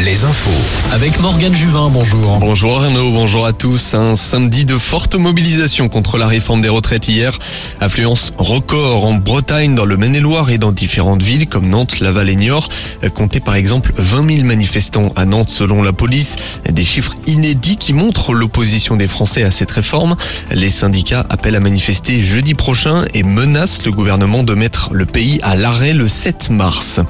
les 0.00 0.24
infos. 0.24 0.50
Avec 0.92 1.20
Morgane 1.20 1.54
Juvin, 1.54 1.88
bonjour. 1.88 2.38
Bonjour 2.38 2.82
Arnaud, 2.82 3.12
bonjour 3.12 3.46
à 3.46 3.52
tous. 3.52 3.94
Un 3.94 4.16
samedi 4.16 4.64
de 4.64 4.76
forte 4.76 5.14
mobilisation 5.14 5.88
contre 5.88 6.18
la 6.18 6.26
réforme 6.26 6.62
des 6.62 6.68
retraites 6.68 7.08
hier. 7.08 7.38
Affluence 7.80 8.32
record 8.38 9.04
en 9.04 9.14
Bretagne, 9.14 9.74
dans 9.74 9.84
le 9.84 9.96
Maine-et-Loire 9.96 10.50
et 10.50 10.58
dans 10.58 10.72
différentes 10.72 11.22
villes 11.22 11.46
comme 11.46 11.68
Nantes, 11.68 12.00
Laval 12.00 12.28
et 12.28 12.36
Niort. 12.36 12.68
Comptez 13.14 13.40
par 13.40 13.54
exemple 13.54 13.92
20 13.96 14.36
000 14.36 14.46
manifestants 14.46 15.12
à 15.16 15.24
Nantes 15.24 15.50
selon 15.50 15.82
la 15.82 15.92
police. 15.92 16.36
Des 16.68 16.84
chiffres 16.84 17.14
inédits 17.26 17.76
qui 17.76 17.92
montrent 17.92 18.32
l'opposition 18.32 18.96
des 18.96 19.08
Français 19.08 19.44
à 19.44 19.50
cette 19.50 19.70
réforme. 19.70 20.16
Les 20.50 20.70
syndicats 20.70 21.24
appellent 21.28 21.56
à 21.56 21.60
manifester 21.60 22.22
jeudi 22.22 22.54
prochain 22.54 23.04
et 23.14 23.22
menacent 23.22 23.84
le 23.84 23.92
gouvernement 23.92 24.42
de 24.42 24.54
mettre 24.54 24.90
le 24.92 25.06
pays 25.06 25.40
à 25.42 25.54
l'arrêt 25.54 25.94
le 25.94 26.08
7 26.08 26.50
mars. 26.50 27.00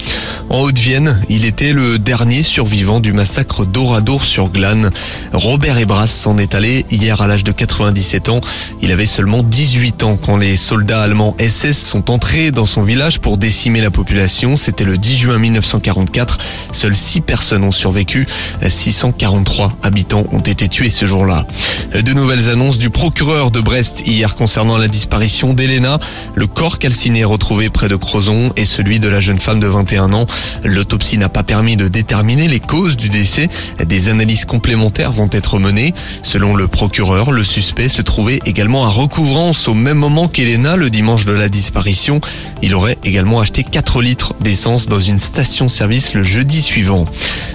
En 0.51 0.61
Haute-Vienne, 0.61 1.21
il 1.29 1.45
était 1.47 1.73
le 1.73 1.99
dernier 1.99 2.43
survivant 2.43 2.74
du 2.75 3.13
massacre 3.13 3.65
d'Oradour 3.65 4.25
sur 4.25 4.49
Glane. 4.49 4.91
Robert 5.33 5.79
Ebras 5.79 6.09
s'en 6.09 6.39
est 6.39 6.57
allé 6.57 6.85
hier 6.91 7.23
à 7.23 7.29
l'âge 7.29 7.45
de 7.45 7.53
97 7.53 8.29
ans. 8.31 8.41
Il 8.83 8.91
avait 8.91 9.07
seulement 9.07 9.45
18 9.45 10.03
ans 10.03 10.19
quand 10.21 10.37
les 10.37 10.57
soldats 10.57 11.01
allemands 11.01 11.37
SS 11.39 11.79
sont 11.79 12.11
entrés 12.11 12.51
dans 12.51 12.67
son 12.67 12.83
village 12.83 13.21
pour 13.21 13.39
décimer 13.39 13.81
la 13.81 13.93
population. 13.93 14.57
C'était 14.57 14.85
le 14.85 14.99
10 14.99 15.17
juin 15.17 15.39
1944. 15.39 16.39
Seules 16.73 16.97
6 16.97 17.21
personnes 17.21 17.63
ont 17.63 17.71
survécu. 17.71 18.27
643 18.67 19.77
habitants 19.85 20.25
ont 20.33 20.41
été 20.41 20.67
tués 20.67 20.91
ce 20.91 21.07
jour-là. 21.07 21.47
De 21.95 22.13
nouvelles 22.13 22.51
annonces 22.51 22.79
du 22.79 22.91
procureur 22.91 23.53
de 23.53 23.61
Brest 23.61 24.03
hier 24.05 24.35
concernant 24.35 24.77
la 24.77 24.89
disparition 24.89 25.55
d'Elena. 25.55 26.01
Le 26.35 26.49
corps 26.49 26.81
calciné 26.81 27.23
retrouvé 27.23 27.71
près 27.71 27.89
de 27.89 27.95
Crozon 27.95 28.53
et 28.57 28.65
celui 28.65 28.99
de 28.99 29.07
la 29.07 29.21
jeune 29.21 29.39
femme 29.39 29.61
de 29.61 29.69
21 29.69 30.13
ans. 30.13 30.27
L'autopsie 30.65 31.19
n'a 31.19 31.29
pas 31.29 31.45
permis 31.45 31.77
de 31.77 31.87
déterminer 31.87 32.49
les 32.49 32.59
causes 32.59 32.97
du 32.97 33.11
décès. 33.11 33.49
Des 33.87 34.09
analyses 34.09 34.45
complémentaires 34.45 35.13
vont 35.13 35.29
être 35.31 35.61
menées. 35.61 35.95
Selon 36.23 36.57
le 36.57 36.67
procureur, 36.67 37.31
le 37.31 37.45
suspect 37.45 37.89
se 37.89 38.03
trouvait 38.03 38.41
également 38.45 38.85
à 38.85 38.89
recouvrance 38.89 39.69
au 39.69 39.75
même 39.75 39.99
moment 39.99 40.27
qu'Elena 40.27 40.75
le 40.75 40.91
dimanche 40.91 41.27
de 41.27 41.33
la 41.33 41.49
disparition. 41.49 42.21
Il 42.61 42.75
aurait 42.75 42.99
également 43.05 43.39
acheté 43.39 43.63
4 43.63 44.03
litres 44.03 44.35
d'essence 44.41 44.87
dans 44.87 44.99
une 44.99 45.21
station-service 45.21 46.15
le 46.15 46.25
jeudi 46.25 46.61
suivant. 46.61 47.07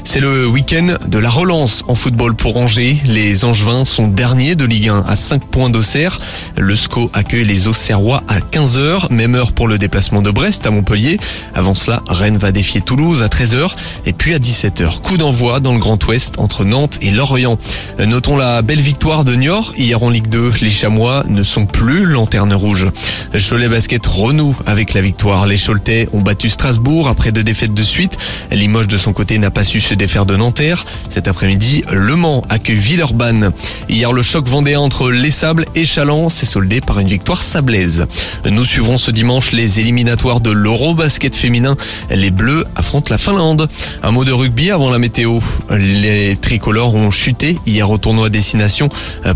C'est 0.05 0.21
le 0.21 0.47
week-end 0.47 0.95
de 1.05 1.19
la 1.19 1.29
relance 1.29 1.83
en 1.89 1.95
football 1.95 2.35
pour 2.35 2.55
Angers. 2.55 2.97
Les 3.03 3.43
Angevins 3.43 3.83
sont 3.83 4.07
derniers 4.29 4.55
de 4.55 4.65
Ligue 4.65 4.89
1 4.89 5.05
à 5.07 5.15
5 5.15 5.45
points 5.47 5.71
d'Auxerre. 5.71 6.19
Le 6.55 6.75
SCO 6.75 7.09
accueille 7.13 7.45
les 7.45 7.67
Auxerrois 7.67 8.21
à 8.27 8.41
15h, 8.41 9.11
même 9.11 9.33
heure 9.33 9.53
pour 9.53 9.67
le 9.67 9.79
déplacement 9.79 10.21
de 10.21 10.29
Brest 10.29 10.67
à 10.67 10.69
Montpellier. 10.69 11.17
Avant 11.55 11.73
cela, 11.73 12.03
Rennes 12.07 12.37
va 12.37 12.51
défier 12.51 12.79
Toulouse 12.79 13.23
à 13.23 13.27
13h 13.27 13.71
et 14.05 14.13
puis 14.13 14.35
à 14.35 14.37
17h. 14.37 15.01
Coup 15.01 15.17
d'envoi 15.17 15.61
dans 15.61 15.73
le 15.73 15.79
Grand 15.79 16.05
Ouest 16.05 16.35
entre 16.37 16.63
Nantes 16.63 16.99
et 17.01 17.09
Lorient. 17.09 17.57
Notons 17.97 18.37
la 18.37 18.61
belle 18.61 18.81
victoire 18.81 19.25
de 19.25 19.33
Niort 19.33 19.73
hier 19.79 20.03
en 20.03 20.11
Ligue 20.11 20.27
2. 20.27 20.51
Les 20.61 20.69
Chamois 20.69 21.23
ne 21.27 21.41
sont 21.41 21.65
plus 21.65 22.05
lanterne 22.05 22.53
rouge. 22.53 22.85
Cholet 23.33 23.67
Basket 23.67 24.05
renoue 24.05 24.55
avec 24.67 24.93
la 24.93 25.01
victoire. 25.01 25.47
Les 25.47 25.57
Choletais 25.57 26.07
ont 26.13 26.21
battu 26.21 26.49
Strasbourg 26.49 27.07
après 27.07 27.31
deux 27.31 27.43
défaites 27.43 27.73
de 27.73 27.83
suite. 27.83 28.19
Limoges 28.51 28.87
de 28.87 28.97
son 28.97 29.11
côté 29.11 29.39
n'a 29.39 29.49
pas 29.49 29.63
su 29.63 29.81
se 29.81 29.95
défaire 29.95 30.27
de 30.27 30.35
Nanterre. 30.35 30.85
Cet 31.09 31.27
après-midi, 31.27 31.83
Le 31.91 32.15
Mans 32.15 32.45
accueille 32.47 32.75
Villeurbanne. 32.75 33.53
Hier, 33.89 34.13
choc 34.21 34.47
vendéen 34.47 34.79
entre 34.79 35.11
Les 35.11 35.31
Sables 35.31 35.65
et 35.75 35.85
Chaland 35.85 36.29
s'est 36.29 36.45
soldé 36.45 36.81
par 36.81 36.99
une 36.99 37.07
victoire 37.07 37.41
sablaise. 37.41 38.07
Nous 38.45 38.65
suivrons 38.65 38.97
ce 38.97 39.11
dimanche 39.11 39.51
les 39.51 39.79
éliminatoires 39.79 40.41
de 40.41 40.51
l'Eurobasket 40.51 41.35
féminin. 41.35 41.75
Les 42.09 42.31
Bleus 42.31 42.65
affrontent 42.75 43.11
la 43.11 43.17
Finlande. 43.17 43.67
Un 44.03 44.11
mot 44.11 44.25
de 44.25 44.31
rugby 44.31 44.71
avant 44.71 44.89
la 44.89 44.99
météo. 44.99 45.39
Les 45.69 46.37
tricolores 46.37 46.95
ont 46.95 47.11
chuté 47.11 47.57
hier 47.65 47.89
au 47.89 47.97
tournoi 47.97 48.29
Destination. 48.29 48.89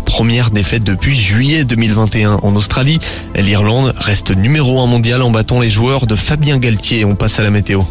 Première 0.04 0.50
défaite 0.50 0.84
depuis 0.84 1.14
juillet 1.14 1.64
2021 1.64 2.40
en 2.42 2.56
Australie. 2.56 2.98
L'Irlande 3.34 3.94
reste 3.96 4.30
numéro 4.36 4.80
un 4.80 4.86
mondial 4.86 5.22
en 5.22 5.30
battant 5.30 5.60
les 5.60 5.68
joueurs 5.68 6.06
de 6.06 6.16
Fabien 6.16 6.58
Galtier. 6.58 7.04
On 7.04 7.14
passe 7.14 7.38
à 7.38 7.42
la 7.42 7.50
météo. 7.50 7.82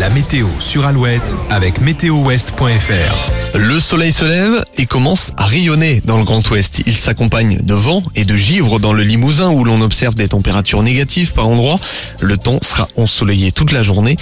La 0.00 0.08
météo 0.08 0.48
sur 0.58 0.86
Alouette 0.86 1.36
avec 1.50 1.82
météowest.fr. 1.82 3.58
Le 3.58 3.78
soleil 3.78 4.10
se 4.10 4.24
lève 4.24 4.64
et 4.78 4.86
commence 4.86 5.32
à 5.36 5.44
rayonner 5.44 6.00
dans 6.06 6.16
le 6.16 6.24
Grand 6.24 6.48
Ouest. 6.50 6.82
Il 6.86 6.96
s'accompagne 6.96 7.58
de 7.62 7.74
vent 7.74 8.02
et 8.14 8.24
de 8.24 8.34
givre 8.34 8.80
dans 8.80 8.94
le 8.94 9.02
Limousin 9.02 9.50
où 9.50 9.64
l'on 9.64 9.82
observe 9.82 10.14
des 10.14 10.28
températures 10.28 10.82
négatives 10.82 11.34
par 11.34 11.46
endroits. 11.46 11.78
Le 12.20 12.38
temps 12.38 12.58
sera 12.62 12.88
ensoleillé 12.96 13.52
toute 13.52 13.70
la 13.70 13.82
journée. 13.82 14.16